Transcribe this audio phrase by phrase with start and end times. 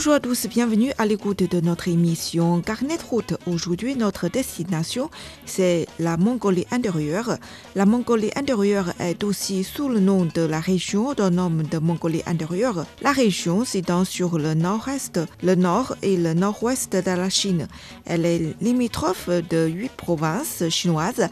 [0.00, 3.34] Bonjour à tous, bienvenue à l'écoute de notre émission Carnet route.
[3.46, 5.10] Aujourd'hui, notre destination,
[5.44, 7.36] c'est la Mongolie intérieure.
[7.74, 12.22] La Mongolie intérieure est aussi sous le nom de la région d'un nom de Mongolie
[12.24, 12.86] intérieure.
[13.02, 17.68] La région s'étend sur le nord-est, le nord et le nord-ouest de la Chine.
[18.06, 21.28] Elle est limitrophe de huit provinces chinoises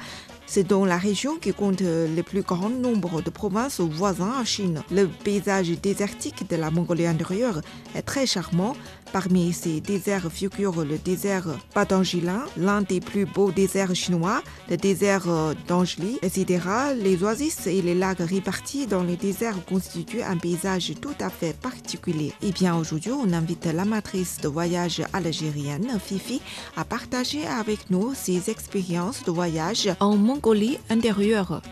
[0.49, 4.83] c'est dans la région qui compte le plus grand nombre de provinces voisines en Chine.
[4.91, 7.61] Le paysage désertique de la Mongolie intérieure
[7.95, 8.75] est très charmant.
[9.13, 15.27] Parmi ces déserts figure le désert Patangilin, l'un des plus beaux déserts chinois, le désert
[15.67, 16.61] d'Angeli, etc.
[17.01, 21.57] Les oasis et les lacs répartis dans les déserts constituent un paysage tout à fait
[21.57, 22.33] particulier.
[22.43, 26.41] Et bien aujourd'hui, on invite l'amatrice de voyage algérienne, Fifi,
[26.77, 31.63] à partager avec nous ses expériences de voyage en Mongolie intérieure.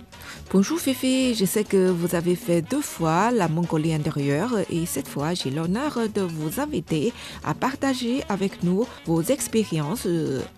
[0.52, 5.08] Bonjour Fifi, je sais que vous avez fait deux fois la Mongolie intérieure et cette
[5.08, 7.12] fois j'ai l'honneur de vous inviter
[7.44, 10.06] à partager avec nous vos expériences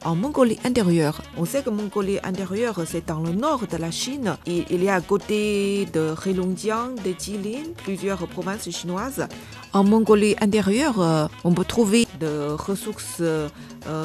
[0.05, 1.23] en Mongolie intérieure.
[1.39, 4.91] On sait que Mongolie intérieure c'est dans le nord de la Chine et il y
[4.91, 9.27] a à côté de Heilongjiang, de Jilin, plusieurs provinces chinoises.
[9.73, 13.23] En Mongolie intérieure, on peut trouver des ressources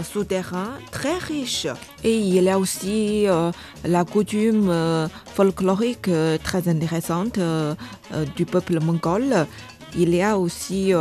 [0.04, 1.68] souterraines très riches
[2.04, 3.26] et il y a aussi
[3.86, 4.72] la coutume
[5.26, 6.10] folklorique
[6.44, 7.40] très intéressante
[8.36, 9.46] du peuple mongol.
[9.96, 10.92] Il y a aussi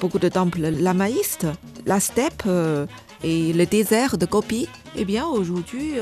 [0.00, 1.46] beaucoup de temples lamaïstes,
[1.86, 2.42] la steppe
[3.24, 4.66] et le désert de Gobi.
[4.96, 5.94] Eh bien, aujourd'hui,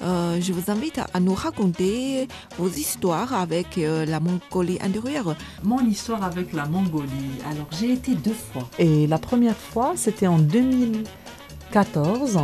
[0.00, 2.26] je vous invite à nous raconter
[2.58, 5.36] vos histoires avec la Mongolie intérieure.
[5.62, 7.38] Mon histoire avec la Mongolie.
[7.50, 8.68] Alors, j'ai été deux fois.
[8.78, 10.38] Et la première fois, c'était en
[11.72, 12.38] 2014.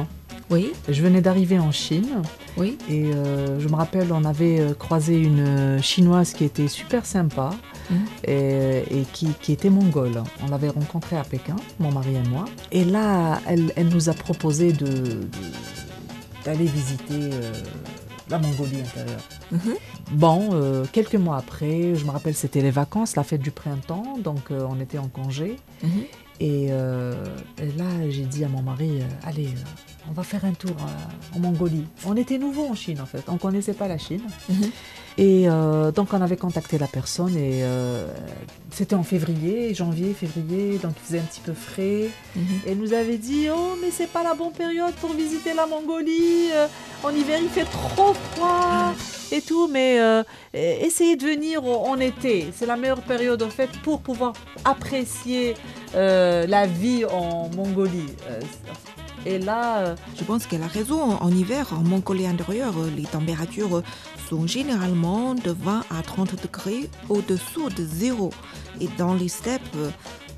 [0.51, 0.73] Oui.
[0.89, 2.23] Je venais d'arriver en Chine.
[2.57, 2.77] Oui.
[2.89, 7.51] Et euh, je me rappelle, on avait euh, croisé une chinoise qui était super sympa
[7.91, 7.95] mmh.
[8.25, 10.23] et, et qui, qui, était mongole.
[10.45, 12.45] On l'avait rencontrée à Pékin, mon mari et moi.
[12.71, 15.21] Et là, elle, elle nous a proposé de,
[16.45, 17.53] d'aller visiter euh,
[18.29, 19.23] la Mongolie intérieure.
[19.51, 19.59] Mmh.
[20.13, 24.19] Bon, euh, quelques mois après, je me rappelle, c'était les vacances, la fête du printemps,
[24.19, 25.57] donc euh, on était en congé.
[25.83, 25.89] Mmh.
[26.43, 26.65] Et,
[27.65, 28.91] et, là, j'ai dit à mon mari,
[29.23, 29.49] allez
[30.09, 30.77] on va faire un tour
[31.35, 31.85] en Mongolie.
[32.07, 34.23] On était nouveau en Chine en fait, on ne connaissait pas la Chine.
[34.49, 34.71] Mm -hmm.
[35.19, 38.07] Et euh, donc on avait contacté la personne et euh,
[38.71, 42.09] c'était en février, janvier, février, donc il faisait un petit peu frais.
[42.35, 42.67] Mm -hmm.
[42.67, 45.67] Et elle nous avait dit Oh, mais c'est pas la bonne période pour visiter la
[45.67, 46.51] Mongolie.
[46.55, 46.67] Euh,
[47.07, 48.95] en hiver il fait trop froid
[49.37, 49.91] et tout, mais
[50.89, 51.57] essayez de venir
[51.93, 52.35] en été.
[52.57, 54.33] C'est la meilleure période en fait pour pouvoir
[54.73, 55.45] apprécier
[55.95, 58.15] la vie en Mongolie.
[59.25, 61.01] Et là, je pense qu'elle a raison.
[61.01, 63.83] En hiver, en Mongolie intérieure, les températures
[64.29, 68.31] sont généralement de 20 à 30 degrés au-dessous de zéro.
[68.81, 69.77] Et dans les steppes,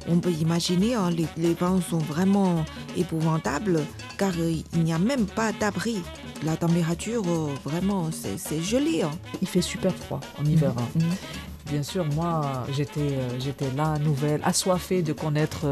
[0.08, 2.64] on peut imaginer, hein, les, les, vents sont vraiment
[2.96, 3.80] épouvantables
[4.18, 6.02] car il n'y a même pas d'abri.
[6.42, 7.22] La température,
[7.64, 9.02] vraiment, c'est gelé.
[9.02, 9.10] Hein.
[9.40, 10.74] Il fait super froid en hiver.
[10.74, 10.78] Mmh.
[10.78, 10.88] Hein.
[10.96, 11.53] Mmh.
[11.66, 15.66] Bien sûr, moi, j'étais, j'étais là, nouvelle, assoiffée de connaître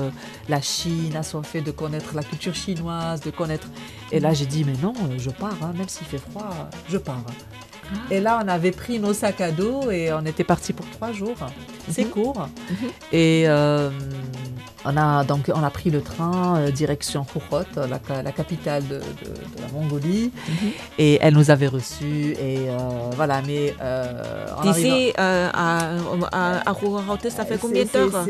[0.48, 3.68] la Chine, assoiffée de connaître la culture chinoise, de connaître...
[4.10, 6.48] Et là, j'ai dit, mais non, je pars, hein, même s'il fait froid,
[6.88, 7.24] je pars.
[8.10, 11.12] Et là, on avait pris nos sacs à dos et on était parti pour trois
[11.12, 11.36] jours.
[11.90, 12.10] C'est Mhm.
[12.10, 12.48] court.
[13.12, 13.90] Et euh,
[14.84, 18.86] on, a, donc, on a pris le train euh, direction Khorot, la, ca- la capitale
[18.88, 20.30] de, de- de la Mongolie.
[20.48, 20.70] Mhm.
[20.98, 22.32] Et elle nous avait reçus.
[22.40, 22.78] Et euh,
[23.16, 23.74] voilà, mais.
[23.80, 25.96] euh, D'ici euh, à,
[26.32, 26.72] à,
[27.30, 28.24] ça fait combien d'heures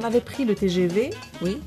[0.00, 1.10] On avait pris le TGV.
[1.42, 1.60] Oui.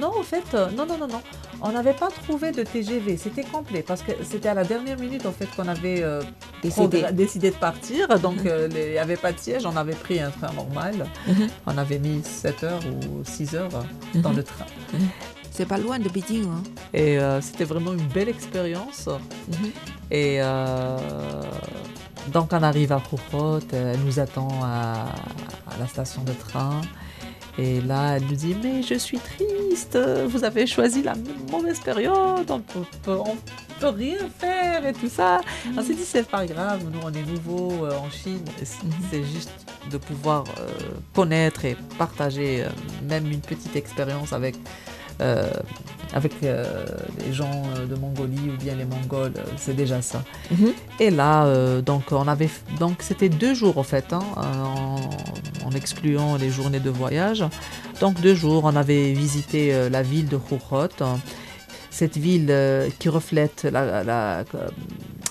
[0.00, 0.44] Non, en fait,
[0.76, 1.20] non, non, non, non.
[1.60, 3.16] On n'avait pas trouvé de TGV.
[3.16, 6.22] C'était complet parce que c'était à la dernière minute en fait qu'on avait euh,
[6.62, 7.50] Décidé.
[7.50, 8.18] de partir.
[8.20, 9.66] Donc euh, il n'y avait pas de siège.
[9.66, 11.06] On avait pris un train normal.
[11.26, 11.48] Mhm.
[11.66, 13.68] On avait mis 7 heures ou 6 heures
[14.14, 14.36] dans Mhm.
[14.36, 14.66] le train.
[15.50, 16.44] C'est pas loin de Beijing.
[16.46, 16.62] Hein.
[16.94, 19.08] Et euh, c'était vraiment une belle expérience.
[19.08, 19.70] Mhm.
[20.12, 20.96] Et euh,
[22.32, 25.06] donc on arrive à Khoukhot, elle nous attend à,
[25.66, 26.80] à la station de train.
[27.58, 31.14] Et là, elle nous dit, mais je suis triste, vous avez choisi la
[31.50, 33.36] mauvaise période, on peut, peut- on
[33.80, 35.40] peut rien faire et tout ça.
[35.76, 38.44] On s'est dit, c'est pas grave, nous on est nouveaux euh, en Chine,
[39.10, 39.50] c'est juste
[39.90, 40.68] de pouvoir euh,
[41.14, 42.68] connaître et partager euh,
[43.08, 44.54] même une petite expérience avec
[45.20, 45.50] euh,
[46.14, 46.64] avec euh,
[47.24, 50.22] les gens euh, de Mongolie ou bien les Mongols, euh, c'est déjà ça.
[50.50, 50.72] Mhm.
[51.00, 52.48] Et là, euh, donc on avait,
[52.78, 54.96] donc c'était deux jours en fait, hein, en,
[55.66, 57.44] en excluant les journées de voyage.
[58.00, 60.88] Donc deux jours, on avait visité la ville de Khoukhot,
[61.90, 62.54] cette ville
[62.98, 64.44] qui reflète la, la-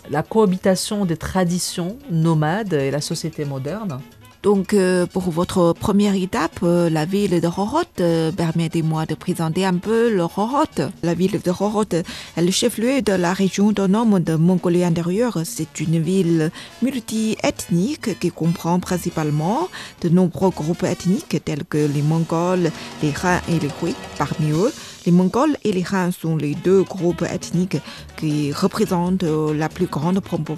[0.09, 3.99] la cohabitation des traditions nomades et la société moderne.
[4.43, 9.65] Donc, euh, pour votre première étape, euh, la ville de Rorot, euh, permettez-moi de présenter
[9.65, 10.63] un peu le Rorot.
[11.03, 15.39] La ville de Rorot est le chef-lieu de la région autonome de Mongolie intérieure.
[15.43, 16.51] C'est une ville
[16.81, 19.67] multi-ethnique qui comprend principalement
[20.01, 23.95] de nombreux groupes ethniques tels que les Mongols, les Han et les Hui.
[24.17, 24.71] Parmi eux,
[25.05, 27.77] les Mongols et les Han sont les deux groupes ethniques
[28.17, 30.57] qui représentent euh, la plus grande propo-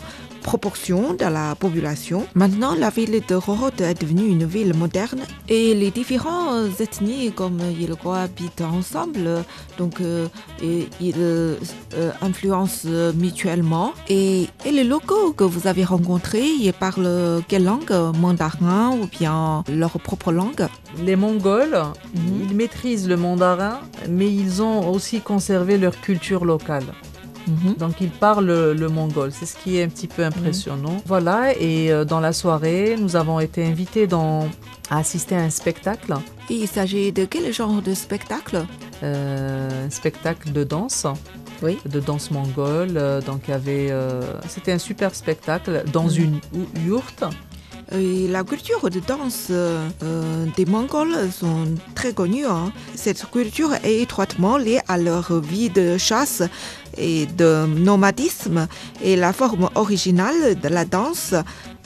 [0.51, 2.19] proportion de la population.
[2.43, 5.21] Maintenant, la ville de Rorot est devenue une ville moderne
[5.57, 6.53] et les différents
[6.85, 9.27] ethnies, comme ils cohabitent ensemble,
[9.79, 10.27] donc euh,
[10.69, 11.55] et ils euh,
[12.29, 12.87] influencent
[13.25, 13.89] mutuellement.
[14.17, 17.93] Et, et les locaux que vous avez rencontrés, ils parlent quelle langue?
[18.23, 20.65] Mandarin ou bien leur propre langue?
[21.07, 21.77] Les Mongols,
[22.15, 22.47] Mhm.
[22.49, 23.75] ils maîtrisent le mandarin,
[24.17, 26.89] mais ils ont aussi conservé leur culture locale.
[27.49, 27.75] Mhm.
[27.77, 30.97] Donc ils parlent le, le mongol, c'est ce qui est un petit peu impressionnant.
[31.05, 34.47] Voilà, et euh, dans la soirée, nous avons été invités dans,
[34.89, 36.13] à assister à un spectacle,
[36.51, 38.65] Et il s'agit de quel genre de spectacle?
[39.03, 41.05] Euh, un spectacle de danse,
[41.63, 41.77] Oui.
[41.85, 42.97] de danse mongole.
[42.97, 46.15] euh, donc il y avait, euh, c'était un super spectacle dans Mhm.
[46.23, 47.23] une ou- yourte.
[47.91, 51.65] La culture de danse euh, euh, des Mongols sont
[51.95, 52.45] très connue.
[52.45, 52.71] hein.
[52.93, 56.43] Cette culture est étroitement liée à leur vie de chasse
[56.97, 58.67] et de nomadisme.
[59.01, 61.33] Et la forme originale de la danse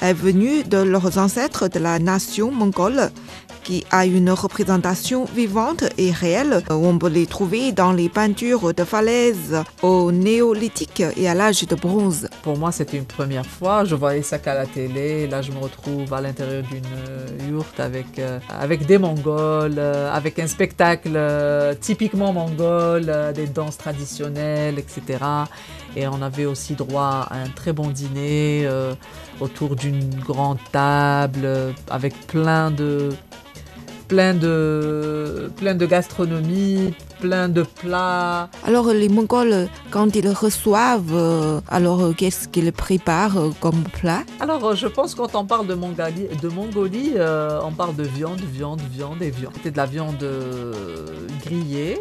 [0.02, 3.10] est venue de leurs ancêtres de la nation mongole
[3.64, 6.62] qui a une représentation vivante et réelle.
[6.70, 11.76] On peut les trouver dans les peintures de falaises au néolithique et à l'âge de
[11.76, 12.28] bronze.
[12.44, 13.86] Pour moi, c'était une première fois.
[13.86, 15.28] Je voyais ça qu'à la télé.
[15.28, 20.14] Là, je me retrouve à l'intérieur d'une euh, yourte avec, euh, avec des Mongols, euh,
[20.14, 21.18] avec un spectacle
[21.80, 25.24] typiquement mongol, des danses traditionnelles, etc.
[25.96, 28.68] Et on avait aussi droit à un très bon dîner
[29.40, 33.10] autour d'une grande table avec plein de
[34.08, 38.50] plein de plein de gastronomie, plein de plats.
[38.66, 44.24] Alors les Mongols, quand ils reçoivent, euh, alors euh, qu'est-ce qu'ils préparent euh, comme plat?
[44.40, 48.42] Alors, je pense quand on parle de Mongolie, de Mongolie euh, on parle de viande,
[48.42, 49.54] viande, viande et viande.
[49.56, 50.74] C'était de la viande euh,
[51.44, 52.00] grillée.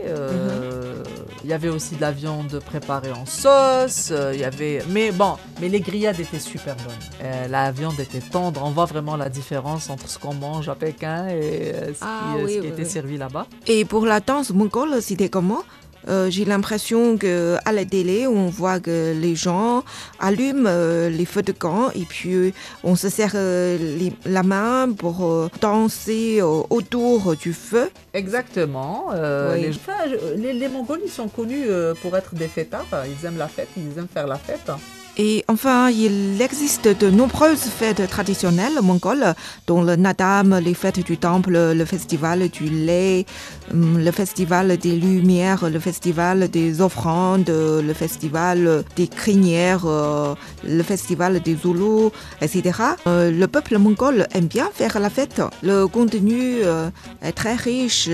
[1.44, 4.10] Il y avait aussi de la viande préparée en sauce.
[4.12, 7.50] euh, Il y avait, mais bon, mais les grillades étaient super bonnes.
[7.50, 8.60] La viande était tendre.
[8.64, 11.72] On voit vraiment la différence entre ce qu'on mange à Pékin et
[12.04, 12.88] Ah qui, euh, oui, ce qui oui, était oui.
[12.90, 13.46] servi là-bas.
[13.66, 15.62] Et pour la danse mongole, c'était comment?
[16.08, 19.84] Euh, J'ai l'impression que à la télé, on voit que les gens
[20.18, 22.52] allument euh, les feux de camp et puis
[22.82, 27.88] on se serre euh, les- la main pour danser autour du feu.
[28.14, 29.10] Exactement.
[29.10, 29.60] Oui.
[29.62, 30.00] les, enfin,
[30.36, 31.66] les- les Mongols, ils sont connus
[32.02, 32.86] pour être des fêtards.
[33.06, 34.70] Ils aiment la fête, ils aiment faire la fête.
[35.18, 39.34] Et enfin, il existe de nombreuses fêtes traditionnelles mongoles,
[39.66, 43.26] dont le Nadam, les fêtes du temple, le festival du lait,
[43.72, 50.34] hum, le festival des lumières, le festival des offrandes, le festival des crinières, euh,
[50.66, 52.10] le festival des Zoulous,
[52.40, 52.78] etc.
[53.06, 55.42] Euh, le peuple mongol aime bien faire la fête.
[55.62, 56.88] Le contenu euh,
[57.20, 58.08] est très riche.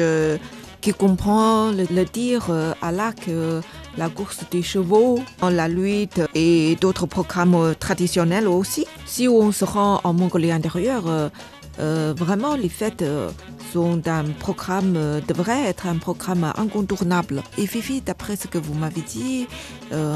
[0.79, 3.61] Euh, qui comprend le, le tir euh, à l'arc, euh,
[3.97, 8.87] la course des chevaux, la lutte et d'autres programmes euh, traditionnels aussi.
[9.07, 11.31] Si on se rend en Mongolie intérieure,
[11.79, 13.31] euh, vraiment les fêtes euh,
[13.73, 17.43] sont un programme, euh, devrait être un programme incontournable.
[17.59, 19.47] Et Fifi, d'après ce que vous m'avez dit,
[19.93, 20.15] euh,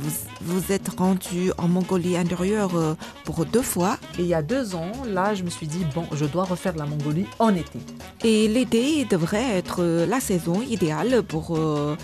[0.00, 3.96] vous, vous êtes rendu en Mongolie intérieure euh, pour deux fois.
[4.18, 6.76] Et il y a deux ans, là, je me suis dit, bon, je dois refaire
[6.76, 7.78] la Mongolie en été.
[8.24, 11.96] Et l'été devrait être la saison idéale pour euh,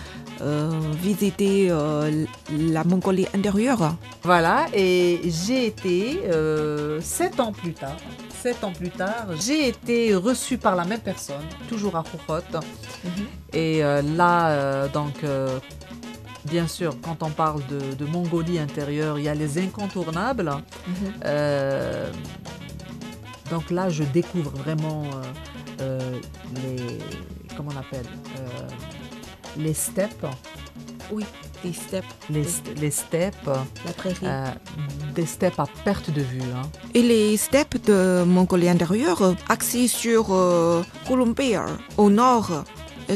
[1.02, 3.94] visiter la Mongolie intérieure.
[4.22, 6.20] Voilà, et j'ai été,
[7.00, 7.96] sept ans plus tard,
[8.42, 12.60] sept ans plus tard, j'ai été reçue par la même personne, toujours à Khoukhot.
[13.52, 15.58] Et euh, là, euh, donc, euh,
[16.44, 20.52] bien sûr, quand on parle de, de Mongolie intérieure, il y a les incontournables.
[21.24, 22.10] Euh,
[23.50, 25.04] donc là, je découvre vraiment
[25.78, 26.98] les.
[27.56, 28.06] Comment on appelle
[29.56, 30.26] Les steppes.
[31.10, 31.24] Oui,
[31.64, 32.44] des steppes, Les,
[32.80, 33.46] les steppes.
[33.86, 34.16] la prairie.
[34.24, 34.46] euh,
[35.14, 36.42] des steppes à perte de vue.
[36.54, 36.62] hein.
[36.94, 40.82] Et les steppes de Mongolie intérieure, axées sur euh,
[41.96, 42.64] au nord.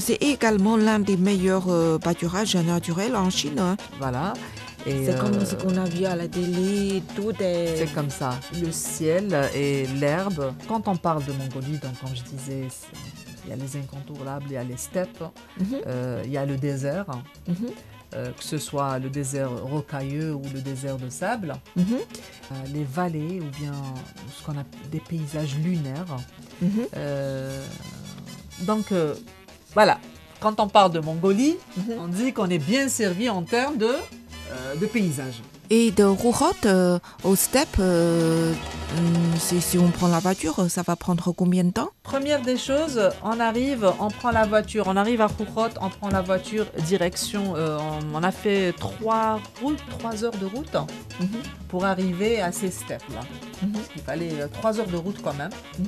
[0.00, 3.58] C'est également l'un des meilleurs euh, pâturages naturels en Chine.
[3.58, 3.76] hein.
[3.98, 4.32] Voilà.
[4.84, 7.76] C'est comme euh, ce qu'on a vu à la télé, tout est...
[7.76, 8.30] C'est comme ça.
[8.60, 10.52] Le ciel et l'herbe.
[10.66, 12.66] Quand on parle de Mongolie, donc comme je disais,
[13.44, 15.22] il y a les incontournables, il y a les steppes,
[15.60, 17.06] Mhm, euh, il y a le désert,
[17.46, 17.54] mhm,
[18.14, 22.84] euh, que ce soit le désert rocailleux ou le désert de sable, mhm, euh, les
[22.84, 23.72] vallées ou bien
[24.36, 26.16] ce qu'on appelle des paysages lunaires.
[26.60, 26.70] mhm.
[26.96, 27.64] Euh,
[28.60, 28.92] donc
[29.74, 29.98] voilà,
[30.40, 31.84] quand on parle de Mongolie, Mhm.
[31.98, 33.92] on dit qu'on est bien servi en termes de,
[34.80, 35.40] de paysages.
[35.74, 38.52] Et de Rourotte euh, au steppe, euh,
[38.98, 43.00] hum, si, on prend la voiture, ça va prendre combien de temps Première des choses,
[43.24, 47.54] on arrive, on prend la voiture, on arrive à Khoukhot, on prend la voiture direction,
[47.56, 50.74] euh, on, on a fait trois routes, trois heures de route
[51.20, 51.28] Mhm,
[51.68, 53.20] pour arriver à ces steppes-là.
[53.62, 55.52] mhm, qu'il fallait euh, trois heures de route quand même.
[55.78, 55.86] mhm.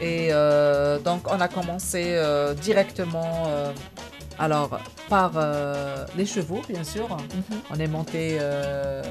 [0.00, 0.30] Et
[1.04, 2.20] donc on a commencé
[2.60, 3.44] directement,
[4.38, 7.08] alors par euh, les chevaux bien sûr.
[7.08, 7.58] Mhm.
[7.70, 9.02] On est monté euh,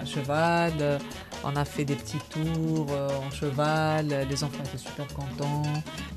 [0.00, 0.98] à cheval, euh,
[1.44, 5.62] on a fait des petits tours euh, en cheval, les enfants étaient super contents.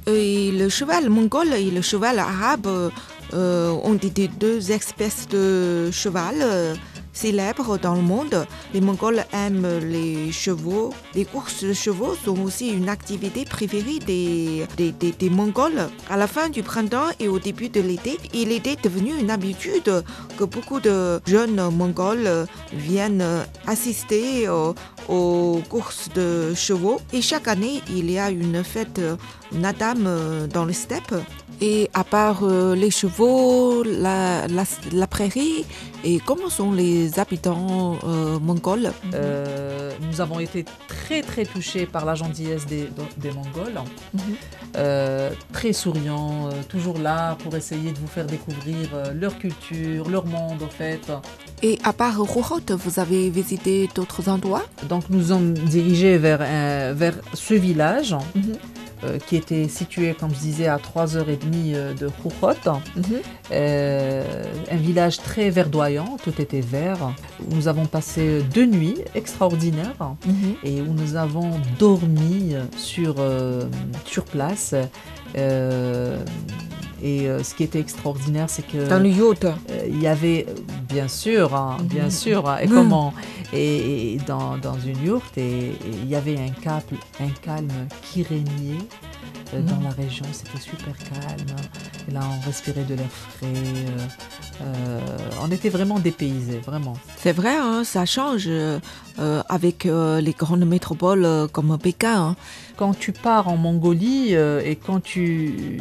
[0.08, 2.92] Et le cheval mongol et le cheval arabe
[3.34, 6.76] ont été deux espèces de cheval
[7.14, 8.46] célèbres dans le monde.
[8.74, 10.94] Les Mongols aiment les chevaux.
[11.16, 15.90] Les courses de chevaux sont aussi une activité préférée des, des, des- Mongols.
[16.10, 20.04] À la fin du printemps et au début de l'été, il était devenu une habitude
[20.38, 23.26] que beaucoup de jeunes Mongols viennent
[23.68, 24.74] assister euh,
[25.10, 27.00] aux courses de chevaux.
[27.14, 29.02] Et chaque année, il y a une fête
[29.52, 31.16] Nadam euh, dans les steppes.
[31.64, 35.64] Et à part euh, les chevaux, la, la, la prairie,
[36.04, 38.92] et comment sont les habitants euh, mongols?
[39.14, 43.80] Euh, nous avons été très très touchés par la gentillesse des, des Mongols,
[44.14, 44.22] Mhm.
[44.78, 50.64] Euh, très souriants, toujours là pour essayer de vous faire découvrir leur culture, leur monde
[50.64, 51.12] en fait.
[51.64, 54.64] Et à part Rouhot, vous avez visité d'autres endroits?
[54.90, 58.42] Donc nous sommes dirigés vers, un- vers ce village Mhm.
[59.04, 62.80] euh, qui était situé, comme je disais, à 3h30 euh, de Khoukhot.
[63.52, 67.14] Euh, un village très verdoyant, tout était vert.
[67.50, 70.16] Nous avons passé deux nuits extraordinaires
[70.64, 73.64] et où nous avons dormi sur, euh,
[74.06, 74.74] sur place.
[77.04, 79.46] Et euh, ce qui était extraordinaire, c'est que Dans le yacht.
[79.46, 79.56] euh,
[79.88, 80.46] il y avait,
[80.88, 82.12] bien sûr, hein, bien Mhm.
[82.12, 82.74] sûr, hein, et Mhm.
[82.76, 83.14] comment
[83.54, 85.72] Et, et dans, dans une yourte, et,
[86.04, 86.84] il y avait un, cap,
[87.20, 87.68] un calme
[88.04, 88.78] qui régnait
[89.54, 89.84] euh, dans Mhm.
[89.84, 91.56] la région, c'était super calme.
[92.08, 93.48] Et là, on respirait de l'air frais.
[94.62, 95.00] euh,
[95.44, 96.94] on était vraiment dépaysés, vraiment.
[97.18, 98.48] C'est vrai, hein, ça change
[99.50, 102.36] avec les grandes métropoles comme Pékin.
[102.78, 105.80] Quand tu pars en Mongolie et quand tu.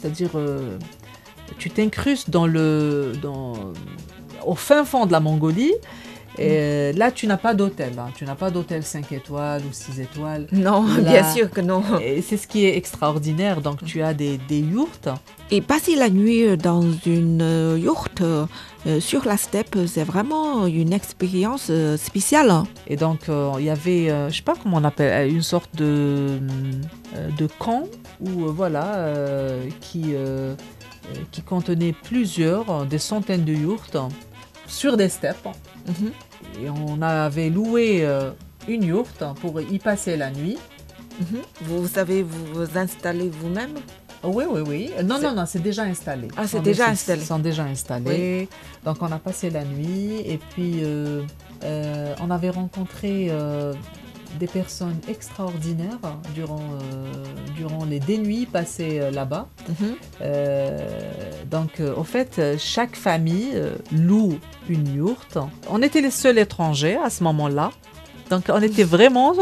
[0.00, 0.30] C'est-à-dire.
[0.34, 0.78] euh,
[1.58, 2.30] tu t'incrustes
[4.46, 5.72] au fin fond de la Mongolie.
[6.40, 7.92] Et là, tu n'as pas d'hôtel.
[7.98, 8.08] hein.
[8.16, 10.46] Tu n'as pas d'hôtel 5 étoiles ou 6 étoiles.
[10.52, 11.82] Non, Là- bien sûr que non.
[12.02, 13.60] Et c'est ce qui est extraordinaire.
[13.60, 15.08] Donc, tu as des, des yourtes.
[15.50, 18.46] Et passer la nuit dans une euh, yourte euh,
[19.00, 22.52] sur la steppe, c'est vraiment une expérience euh, spéciale.
[22.86, 25.42] Et donc, euh, il y avait, euh, je sais pas comment on appelle, euh, une
[25.42, 26.38] sorte de,
[27.16, 27.84] euh, de camp
[28.20, 33.96] où, euh, voilà, euh, qui, euh, euh, qui contenait plusieurs, euh, des centaines de yourtes
[34.68, 35.48] sur des steppes.
[35.88, 36.12] Mhm.
[36.62, 38.30] Et on avait loué euh,
[38.68, 40.58] une yourte pour y passer la nuit.
[41.20, 41.40] Mhm.
[41.62, 43.74] Vous savez vous vous installer vous-même?
[44.22, 44.90] Oh, Oui, oui, oui.
[45.04, 46.28] Non, C'est- non, non, c'est déjà installé.
[46.36, 47.22] Ah, c'est déjà dé- installé.
[47.22, 48.48] Ils sont déjà installés.
[48.84, 51.22] Donc, on a passé la nuit et puis euh,
[51.64, 53.72] euh, on avait rencontré euh,
[54.38, 55.98] des personnes extraordinaires
[56.34, 57.24] durant, euh,
[57.56, 59.48] durant les deux nuits passées euh, là-bas.
[59.68, 59.94] Mhm.
[60.22, 60.78] Euh,
[61.50, 63.60] donc, au fait, chaque famille
[63.92, 65.38] loue une yourte.
[65.68, 67.70] On était les seuls étrangers à ce moment-là.
[68.30, 69.32] Donc, on était vraiment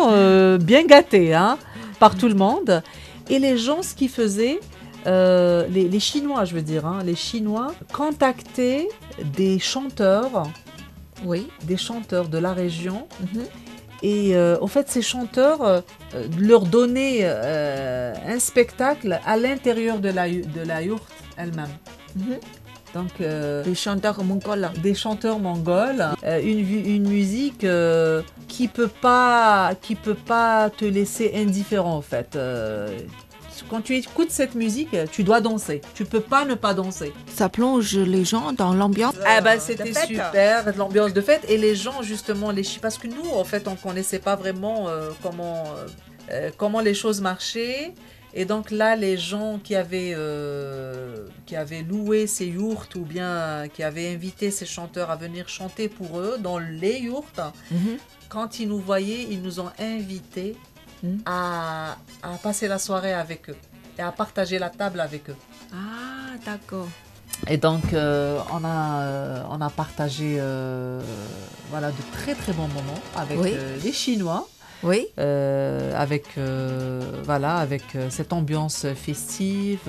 [0.58, 1.58] bien gâtés hein,
[1.98, 2.82] par tout le monde.
[3.28, 4.58] Et les gens, ce qu'ils faisaient,
[5.06, 8.88] euh, les, les Chinois, je veux dire, hein, les Chinois contactaient
[9.36, 10.44] des chanteurs,
[11.24, 11.46] Oui.
[11.64, 13.06] des chanteurs de la région.
[13.20, 13.44] Mhm.
[14.02, 15.80] Et euh, au fait, ces chanteurs euh,
[16.38, 21.68] leur donnaient euh, un spectacle à l'intérieur de la, de la yourte elle-même.
[22.16, 22.36] Mhm.
[22.94, 24.70] Donc, euh, Les chanteurs mongols.
[24.82, 26.06] des chanteurs mongols,
[26.42, 27.66] une, une musique
[28.48, 32.38] qui peut pas qui peut pas te laisser indifférent en fait.
[33.68, 35.80] Quand tu écoutes cette musique, tu dois danser.
[35.94, 37.12] Tu peux pas ne pas danser.
[37.34, 39.14] Ça plonge les gens dans l'ambiance.
[39.26, 40.06] Ah bah de c'était fête.
[40.06, 43.68] super, l'ambiance de fête et les gens justement les chi- parce que nous en fait
[43.68, 45.86] on connaissait pas vraiment euh, comment euh,
[46.30, 47.94] euh, comment les choses marchaient
[48.34, 53.64] Et donc là, les gens qui avaient, euh, qui avaient loué ces yourtes ou bien
[53.74, 57.96] qui avaient invité ces chanteurs à venir chanter pour eux dans les yourtes, Mhm.
[58.28, 60.54] quand ils nous voyaient, ils nous ont invités
[61.26, 63.56] À, à passer la soirée avec eux
[63.98, 65.36] et à partager la table avec eux.
[65.72, 66.88] Ah, d'accord.
[67.46, 71.00] Et donc, euh, on, a, euh, on a partagé euh,
[71.70, 73.52] voilà, de très très bons moments avec Oui.
[73.54, 74.48] euh, les Chinois.
[74.84, 75.06] Oui.
[75.18, 79.80] euh, avec euh, voilà avec euh, cette ambiance festive,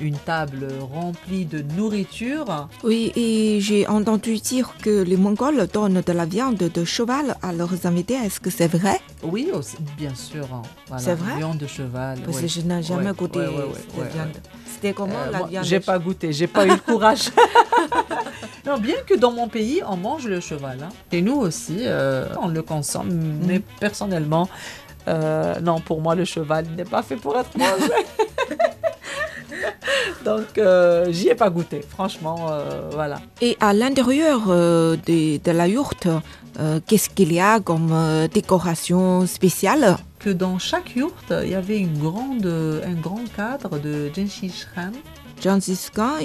[0.00, 2.68] une table remplie de nourriture.
[2.82, 7.52] Oui, et j'ai entendu dire que les Mongols donnent de la viande de cheval à
[7.52, 8.14] leurs invités.
[8.14, 9.00] Est-ce que c'est vrai?
[9.22, 10.46] Oui, aussi, bien sûr.
[10.52, 10.62] hein.
[10.88, 11.36] Voilà, C'est vrai?
[11.38, 12.18] Viande de cheval.
[12.24, 14.28] Parce que je n'ai jamais Ouais, goûté ouais, ouais, cette viande.
[14.66, 17.30] C'était comment la viande J'ai pas goûté, j'ai pas eu le courage.
[18.66, 20.78] non, bien que dans mon pays, on mange le cheval.
[20.82, 20.88] hein.
[21.12, 23.10] Et nous aussi, euh, on le consomme.
[23.46, 24.48] Mais personnellement,
[25.08, 27.92] euh, non, pour moi, le cheval n'est pas fait pour être mangé.
[30.24, 31.82] Donc, euh, j'y ai pas goûté.
[31.88, 33.20] Franchement, euh, voilà.
[33.42, 36.08] Et à l'intérieur euh, de, de la yourte,
[36.86, 37.92] qu'est-ce qu'il y a comme
[38.32, 39.96] décoration spéciale?
[40.20, 44.92] Que dans chaque yourte, il y avait une grande, un grand cadre de Genghis Khan.
[45.44, 46.20] Gengis Khan,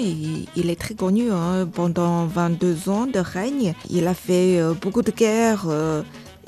[0.56, 1.68] il, est très connu hein.
[1.70, 3.74] pendant 22 ans de règne.
[3.90, 6.02] Il a fait euh, beaucoup de guerres euh,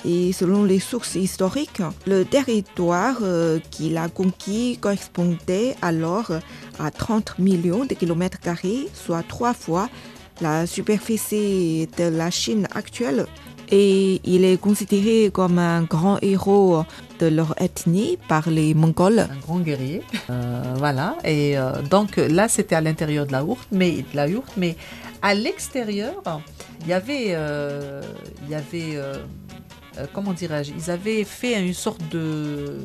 [0.06, 6.32] et selon les sources historiques, le territoire euh, qu'il a conquis correspondait alors
[6.78, 9.90] à 30 millions de kilomètres carrés, soit trois fois
[10.40, 13.26] la superficie de la Chine actuelle.
[13.70, 16.84] Et il est considéré comme un grand héros
[17.22, 19.20] de leur ethnie par les Mongols.
[19.20, 20.02] un grand guerrier.
[20.30, 21.16] Euh, voilà.
[21.24, 24.76] Et euh, donc là, c'était à l'intérieur de la yourte, mais de la yourte, mais
[25.22, 26.14] à l'extérieur,
[26.82, 28.02] il y avait, euh,
[28.44, 28.98] il y avait,
[30.12, 32.78] comment dirais-je, ils avaient fait une sorte de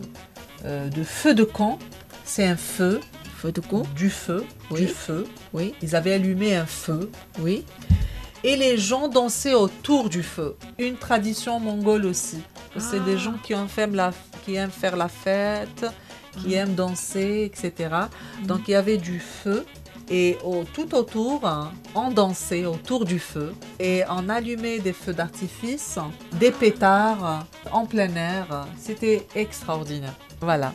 [0.63, 1.79] de feu de camp.
[2.25, 2.99] C'est un feu,
[3.37, 4.81] Feu de camp du feu, Oui.
[4.81, 5.25] du feu.
[5.53, 7.63] Oui, Ils avaient allumé un feu oui.
[8.43, 10.55] et les gens dansaient autour du feu.
[10.79, 12.37] Une tradition mongole aussi.
[12.79, 13.17] C'est des Ah.
[13.17, 14.11] gens qui aiment, faire la,
[14.45, 15.85] qui aiment faire la fête,
[16.41, 17.89] qui aiment danser, etc.
[18.43, 19.65] Donc il y avait du feu
[20.09, 25.13] et au- tout autour, hein, on dansait autour du feu et on allumait des feux
[25.13, 25.97] d'artifice,
[26.33, 28.67] des pétards en plein air.
[28.79, 30.13] C'était extraordinaire.
[30.39, 30.73] Voilà.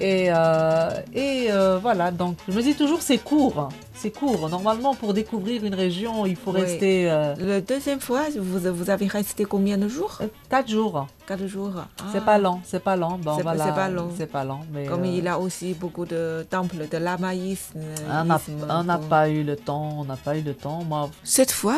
[0.00, 4.48] Et, euh, et euh, voilà, donc je me dis toujours c'est court, c'est court.
[4.48, 6.62] Normalement pour découvrir une région, il faut Oui.
[6.62, 10.18] rester euh, La deuxième fois, vous, vous avez resté combien de jours?
[10.50, 11.06] Quatre jours.
[11.28, 11.72] Quatre jours.
[12.12, 12.22] C'est Ah.
[12.22, 13.18] pas long, c'est pas long.
[13.22, 14.08] Bon, C'est pas- voilà, c'est pas long.
[14.18, 17.78] C'est pas long, mais Comme il a aussi beaucoup de temples de lamaïsme.
[18.10, 19.06] on n'a isme, on n'a bon.
[19.06, 20.82] pas eu le temps, on n'a pas eu le temps.
[20.84, 21.76] Moi, Cette fois,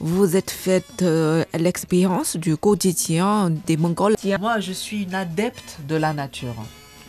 [0.00, 4.16] vous êtes fait euh, l'expérience du quotidien des Mongols.
[4.38, 6.54] Moi, je suis une adepte de la nature.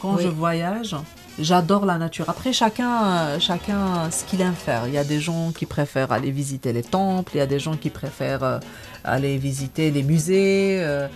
[0.02, 0.24] Quand Oui.
[0.24, 0.96] je voyage,
[1.40, 2.26] j'adore la nature.
[2.30, 4.88] Après, chacun, chacun ce qu'il aime faire.
[4.88, 7.60] Il y a des gens qui préfèrent aller visiter les temples, il y a des
[7.60, 8.60] gens qui préfèrent euh,
[9.04, 10.78] aller visiter les musées.
[10.82, 11.08] euh.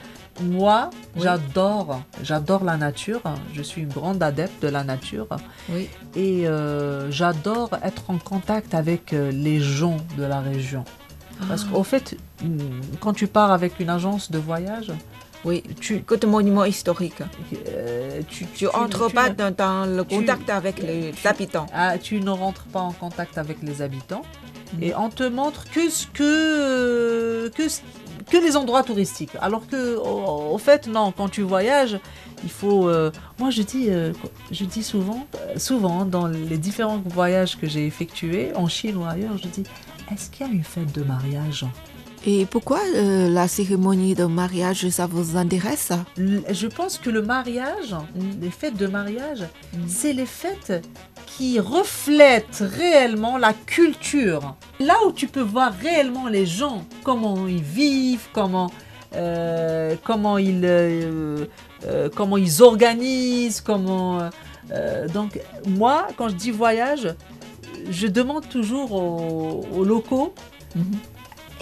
[0.42, 1.24] Moi, Oui.
[1.24, 3.22] j'adore, j'adore la nature.
[3.54, 5.28] Je suis une grande adepte de la nature
[5.70, 5.90] Oui.
[6.16, 10.86] et euh, j'adore être en contact avec les gens de la région.
[11.48, 12.18] Parce qu'au fait,
[13.02, 14.92] quand tu pars avec une agence de voyage,
[15.44, 15.64] Oui.
[15.80, 17.22] tu, Que de monuments historiques.
[17.68, 21.66] euh, tu, Tu entres tu pas dans, dans le contact avec les habitants.
[21.74, 24.22] ah, tu ne rentres pas en contact avec les habitants
[24.74, 24.84] Mhm.
[24.84, 27.82] et on te montre que ce que, que, ce-
[28.30, 29.32] que les endroits touristiques.
[29.42, 31.98] Alors que, au, au fait, non, quand tu voyages,
[32.44, 32.88] il faut.
[32.88, 34.14] euh, moi, je dis, euh,
[34.52, 39.04] je dis souvent, euh, souvent dans les différents voyages que j'ai effectués en Chine ou
[39.06, 39.64] ailleurs, je dis,
[40.12, 41.66] est-ce qu'il y a une fête de mariage
[42.26, 45.92] Et pourquoi euh, la cérémonie de mariage, ça vous intéresse?
[46.18, 47.96] Je pense que le mariage,
[48.40, 49.78] les fêtes de mariage, Mm.
[49.88, 50.86] c'est les fêtes
[51.26, 54.56] qui reflètent réellement la culture.
[54.80, 58.70] Là où tu peux voir réellement les gens, comment ils vivent, comment,
[59.16, 61.46] euh, comment, ils, euh,
[62.16, 64.30] comment ils organisent, comment...
[65.14, 67.16] donc moi, quand je dis voyage,
[67.90, 70.34] je demande toujours aux, aux locaux,
[70.76, 70.84] Mhm.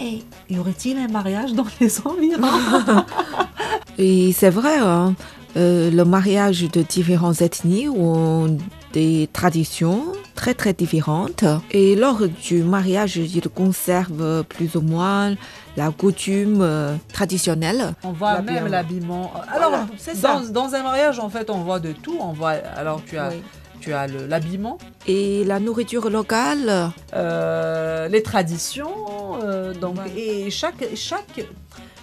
[0.00, 3.04] Hey, y aurait-il un mariage dans les environs?
[3.98, 5.14] Et c'est vrai, hein,
[5.56, 8.56] euh, le mariage de différentes ethnies ont
[8.92, 11.44] des traditions très très différentes.
[11.70, 15.34] Et lors du mariage, ils conservent plus ou moins
[15.76, 17.94] la coutume euh, traditionnelle.
[18.02, 18.60] On voit L'habillement.
[18.62, 19.32] même l'habillement.
[19.52, 20.40] Alors, Voilà, c'est ça.
[20.40, 22.16] dans, dans un mariage, en fait, on voit de tout.
[22.20, 23.36] On voit, alors, tu as, Oui.
[23.80, 28.94] Tu as le- l'habillement, Et la nourriture locale, euh, les traditions.
[29.42, 30.12] euh, donc, Ouais.
[30.16, 31.40] Et chaque, chaque,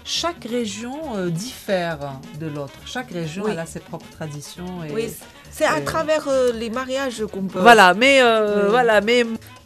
[0.03, 2.73] chaque région euh, diffère de l'autre.
[2.85, 3.51] Chaque région Oui.
[3.53, 4.83] elle a ses propres traditions.
[4.89, 5.09] Et Oui.
[5.51, 7.59] C'est à travers les mariages qu'on peut.
[7.59, 8.61] Voilà, mais Oui.
[8.69, 9.23] voilà, mais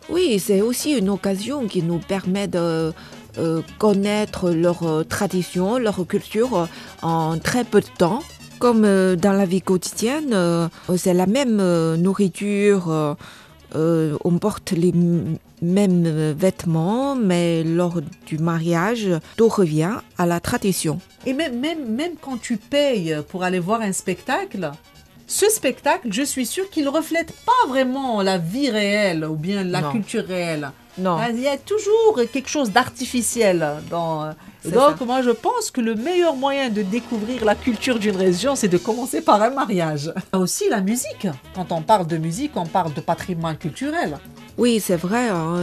[0.10, 2.93] Oui, c'est aussi une occasion qui nous permet de
[3.78, 6.67] connaître leurs traditions, leur culture
[7.02, 8.21] en très peu de temps.
[8.62, 13.17] Comme euh, dans la vie quotidienne, euh, c'est la même euh, nourriture,
[13.74, 14.93] on porte les
[15.63, 21.00] mêmes vêtements, mais lors du mariage, tout revient à la tradition.
[21.26, 24.71] Et même, même quand tu payes pour aller voir un spectacle,
[25.32, 29.63] ce spectacle, je suis sûre qu'il ne reflète pas vraiment la vie réelle ou bien
[29.63, 29.91] la Non.
[29.94, 30.72] culture réelle.
[30.98, 31.15] Non.
[31.20, 34.34] Ah, Il y a toujours quelque chose d'artificiel dans.
[34.62, 35.06] C'est donc, ça.
[35.06, 38.78] moi, je pense que le meilleur moyen de découvrir la culture d'une région, c'est de
[38.78, 40.13] commencer par un mariage.
[40.34, 41.28] Aussi, la musique.
[41.56, 44.17] Quand on parle de musique, on parle de patrimoine culturel.
[44.62, 45.56] Oui, c'est vrai, hein,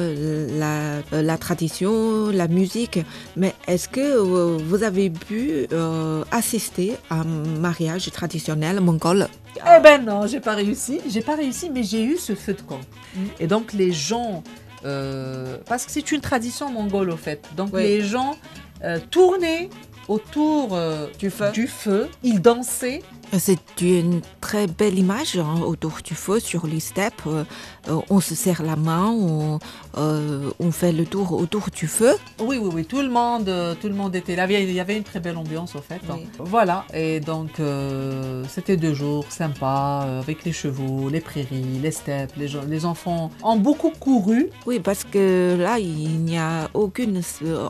[0.59, 2.99] la, euh, la tradition, la musique.
[3.37, 9.29] Mais est-ce que euh, vous avez pu euh, assister à un mariage traditionnel mongol?
[9.57, 11.01] Eh ben non, j'ai pas réussi.
[11.09, 12.81] J'ai pas réussi, mais j'ai eu ce feu de camp.
[13.15, 13.21] Mm.
[13.39, 14.43] Et donc les gens,
[14.85, 17.41] euh, parce que c'est une tradition mongole au fait.
[17.57, 17.83] Donc Oui.
[17.85, 18.35] les gens
[18.83, 19.71] euh, tournaient
[20.09, 21.51] autour euh, Du feu.
[21.53, 23.03] du feu, ils dansaient.
[23.39, 27.27] C'est une très belle image hein, autour du feu sur les steppes.
[27.27, 27.45] euh,
[27.91, 29.59] euh, on se serre la main, on,
[29.99, 32.15] euh, on fait le tour autour du feu.
[32.41, 34.47] Oui, oui, oui, tout le monde, tout le monde était là.
[34.51, 36.01] Il y avait une très belle ambiance au fait.
[36.11, 36.27] Oui.
[36.39, 36.87] Voilà.
[36.95, 42.33] Et donc euh, c'était deux jours sympas euh, avec les chevaux, les prairies, les steppes.
[42.39, 44.49] Les, enfants ont beaucoup couru.
[44.65, 47.13] Oui, parce que là, il n'y a aucun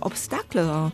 [0.02, 0.58] obstacle.
[0.60, 0.92] hein.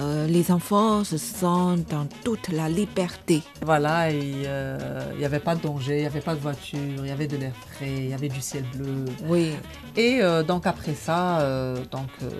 [0.00, 3.42] Euh, les enfants se sentent dans toute la liberté.
[3.62, 7.06] Voilà, euh, il n'y avait pas de danger, il n'y avait pas de voiture, il
[7.06, 9.04] y avait de l'air frais, il y avait du ciel bleu.
[9.26, 9.50] Oui.
[9.96, 12.30] Et euh, donc après ça, euh, donc, euh,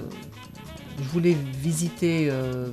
[0.98, 2.68] je voulais visiter euh,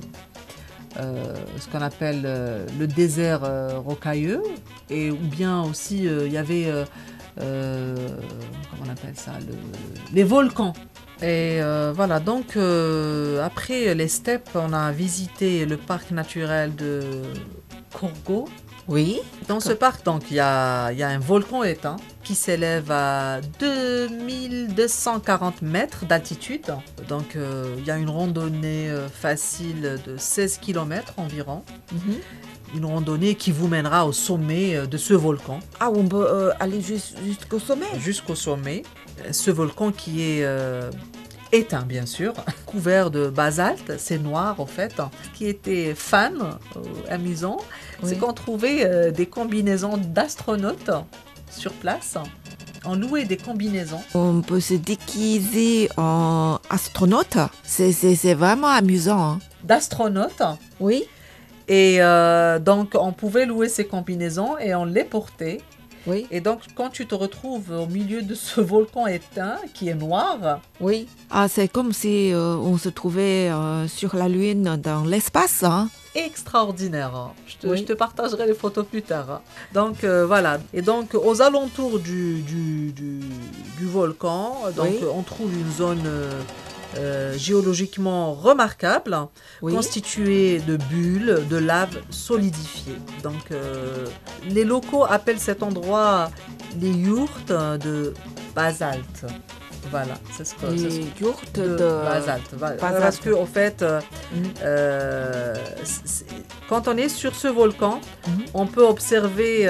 [0.98, 4.42] euh, ce qu'on appelle euh, le désert euh, rocailleux,
[4.88, 6.84] et ou bien aussi euh, il y avait, euh,
[7.40, 7.94] euh,
[8.70, 9.54] comment on appelle ça, le-
[10.14, 10.72] les volcans.
[11.20, 17.02] Et euh, voilà, donc euh, après les steppes, on a visité le parc naturel de
[17.92, 18.48] Kourgo.
[18.86, 19.18] Oui.
[19.48, 22.90] Dans ce parc, donc, il y a, il y a un volcan éteint qui s'élève
[22.90, 26.64] à 2240 mètres d'altitude.
[27.08, 31.64] Donc, euh, il y a une randonnée facile de 16 km environ.
[31.92, 32.14] Mhm.
[32.76, 36.80] Une randonnée qui vous mènera au sommet de ce volcan, Ah, on peut euh, aller
[36.82, 37.86] jus- jusqu'au sommet?
[37.98, 38.82] Jusqu'au sommet.
[39.32, 40.90] Ce volcan qui est euh,
[41.52, 42.34] éteint, bien sûr,
[42.66, 44.94] couvert de basalte, c'est noir en fait.
[44.96, 46.34] Ce qui était fan,
[46.76, 47.58] euh, amusant,
[48.02, 50.90] c'est qu'on trouvait euh, des combinaisons d'astronautes
[51.50, 52.16] sur place.
[52.84, 54.00] On louait des combinaisons.
[54.14, 57.36] On peut se déguiser en astronaute.
[57.64, 59.32] C'est, vraiment amusant.
[59.32, 59.38] hein.
[59.64, 60.42] D'astronautes.
[60.80, 61.04] Oui.
[61.66, 61.98] Et
[62.64, 65.58] donc, on pouvait louer ces combinaisons et on les portait.
[66.06, 66.26] Oui.
[66.30, 70.60] Et donc, quand tu te retrouves au milieu de ce volcan éteint qui est noir,
[70.80, 71.06] Oui.
[71.30, 75.62] Ah, c'est comme si euh, on se trouvait euh, sur la Lune dans l'espace.
[75.64, 75.88] hein.
[76.14, 77.14] extraordinaire.
[77.14, 77.32] hein.
[77.46, 77.78] Je te, Oui.
[77.78, 79.30] je te partagerai les photos plus tard.
[79.30, 79.40] hein.
[79.74, 80.58] Donc euh, voilà.
[80.72, 83.20] Et donc aux alentours du, du, du-
[83.78, 85.06] du volcan, donc Oui.
[85.14, 86.02] on trouve une zone
[86.96, 89.16] euh, géologiquement remarquable,
[89.62, 89.74] Oui.
[89.74, 92.98] constituée de bulles de lave solidifiées.
[93.22, 94.06] Donc euh,
[94.48, 96.30] les locaux appellent cet endroit
[96.80, 98.14] les yourtes de
[98.54, 99.24] basalte.
[99.90, 102.50] Voilà, c'est ce que Les yourtes de, de, basalte.
[102.80, 103.82] Parce que, en fait,
[104.62, 106.24] euh, c-
[106.68, 108.44] quand on est sur ce volcan, Mhm.
[108.54, 109.66] on peut observer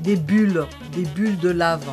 [0.00, 1.84] des bulles, des bulles de lave.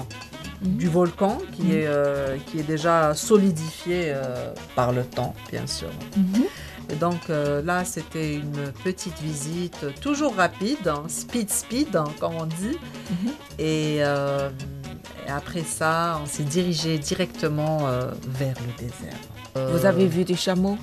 [0.64, 1.72] Du volcan qui, Mhm.
[1.72, 5.90] est, euh, qui est déjà solidifié euh, par le temps, bien sûr.
[6.18, 6.44] Mhm.
[6.90, 12.36] Et donc euh, là, c'était une petite visite, toujours rapide, hein, speed speed, hein, comme
[12.36, 12.78] on dit.
[13.10, 13.32] Mhm.
[13.60, 17.80] Et, et après ça, on s'est dirigé directement
[18.28, 19.70] vers le désert.
[19.72, 20.78] Vous avez vu des chameaux?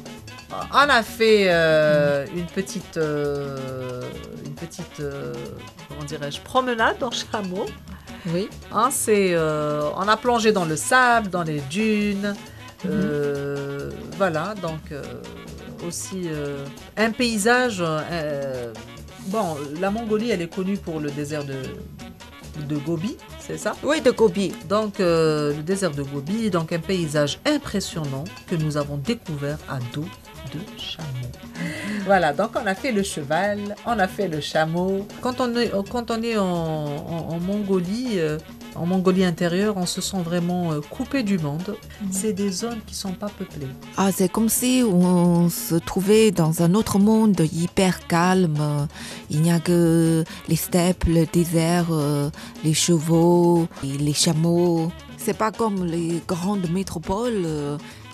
[0.72, 1.44] On a fait
[2.34, 5.02] une petite, une petite,
[5.88, 7.66] comment dirais-je, promenade en chameau.
[8.32, 8.48] Oui.
[8.72, 12.34] Hein, c'est, euh, on a plongé dans le sable, dans les dunes.
[12.86, 15.02] Euh, Voilà, donc euh,
[15.86, 16.28] aussi
[16.96, 17.82] un paysage.
[19.26, 21.56] bon, la Mongolie, elle est connue pour le désert de,
[22.68, 23.74] de Gobi, c'est ça?
[23.82, 24.52] Oui, de Gobi.
[24.68, 29.78] donc euh, le désert de Gobi, donc un paysage impressionnant que nous avons découvert à
[29.94, 30.08] dos
[30.52, 31.30] de chameau.
[32.10, 35.06] Voilà, donc on a fait le cheval, on a fait le chameau.
[35.20, 38.36] Quand on est, quand on est en, en- en Mongolie, euh,
[38.74, 41.76] en Mongolie intérieure, on se sent vraiment euh, coupé du monde.
[42.10, 43.68] C'est des zones qui sont pas peuplées.
[43.96, 48.88] Ah, c'est comme si on se trouvait dans un autre monde hyper calme.
[49.30, 52.28] Il n'y a que les steppes, le désert, euh,
[52.64, 54.90] les chevaux, et les chameaux.
[55.16, 57.46] C'est pas comme les grandes métropoles.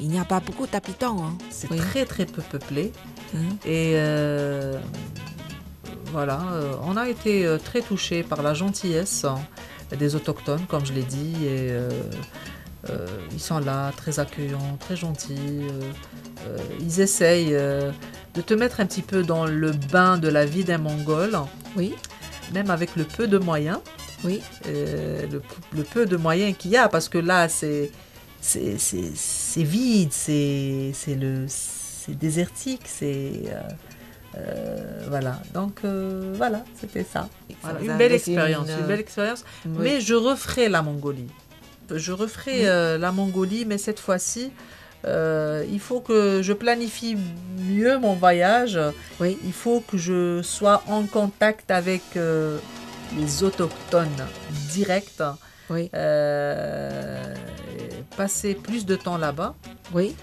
[0.01, 1.17] Il n'y a pas beaucoup d'habitants.
[1.25, 1.33] hein.
[1.49, 1.79] C'est Oui.
[1.79, 2.93] très très peu peuplé.
[3.35, 3.57] Hein.
[3.65, 4.79] Et euh,
[6.12, 9.39] voilà, euh, on a été euh, très touchés par la gentillesse hein,
[9.99, 11.35] des autochtones, comme je l'ai dit.
[11.45, 11.91] Et euh,
[12.91, 15.35] euh, ils sont là, très accueillants, très gentils.
[16.81, 20.79] ils essayent de te mettre un petit peu dans le bain de la vie d'un
[20.79, 21.37] Mongol,
[21.77, 21.95] Oui,
[22.55, 23.79] même avec le peu de moyens.
[24.25, 24.41] oui.
[24.67, 25.43] le,
[25.75, 27.91] le peu de moyens qu'il y a, parce que là, c'est
[28.41, 31.47] c'est vide, c'est le
[32.07, 33.61] c'est désertique, c'est euh,
[34.38, 35.40] euh, voilà.
[35.55, 37.29] Donc euh, voilà, c'était ça.
[37.62, 39.45] Voilà, une belle expérience, une, une belle expérience.
[39.66, 39.73] Oui.
[39.81, 41.29] Mais je referai la Mongolie.
[41.90, 42.66] Je referai Oui.
[42.66, 44.51] euh, la Mongolie, mais cette fois-ci.
[45.05, 47.16] il faut que je planifie
[47.59, 48.79] mieux mon voyage.
[49.21, 49.38] Oui.
[49.45, 54.25] Il faut que je sois en contact avec les autochtones
[54.75, 55.23] directs.
[55.71, 55.90] Oui,
[58.16, 59.55] passer plus de temps là-bas.
[59.95, 60.14] oui.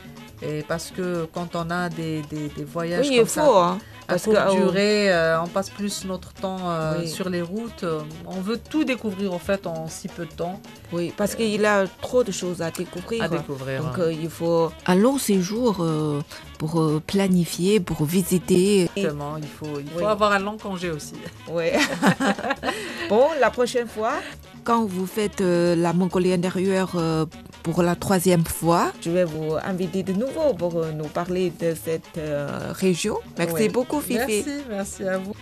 [0.46, 3.78] Et parce que quand on a des, des, des voyages Oui, comme il ça, hein,
[4.08, 7.08] à courte que, oh, durée, euh, on passe plus notre temps euh, Oui.
[7.10, 7.86] sur les routes.
[8.28, 10.60] On veut tout découvrir en fait en si peu de temps
[10.92, 13.24] oui, parce qu'il y a trop de choses à découvrir.
[13.24, 13.82] à découvrir.
[13.84, 16.22] Donc euh, il faut un long séjour euh,
[16.60, 18.90] pour planifier, pour visiter.
[18.96, 20.04] Exactement, il faut, il faut Oui.
[20.06, 21.16] avoir un long congé aussi.
[21.50, 21.74] Ouais.
[23.10, 24.14] bon, la prochaine fois,
[24.64, 27.26] quand vous faites euh, la Mongolie intérieure euh,
[27.64, 31.74] pour la troisième fois, je vais vous inviter de nouveau pour euh, nous parler de
[31.76, 33.18] cette euh, région.
[33.38, 34.18] Merci beaucoup, Fifi.
[34.18, 35.34] Merci, merci à vous.